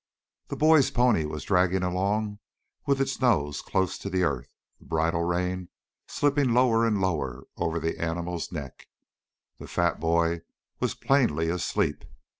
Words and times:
The 0.47 0.55
boy's 0.55 0.89
pony 0.89 1.25
was 1.25 1.43
dragging 1.43 1.83
along 1.83 2.39
with 2.87 3.21
nose 3.21 3.61
close 3.61 3.99
to 3.99 4.09
the 4.09 4.23
earth, 4.23 4.49
the 4.79 4.85
bridle 4.85 5.21
rein 5.21 5.69
slipping 6.07 6.55
lower 6.55 6.87
and 6.87 6.99
lower 6.99 7.43
over 7.55 7.79
the 7.79 7.99
animal's 8.01 8.51
neck. 8.51 8.87
The 9.59 9.67
fat 9.67 9.99
boy 9.99 10.41
was 10.79 10.95
plainly 10.95 11.49
asleep. 11.49 12.03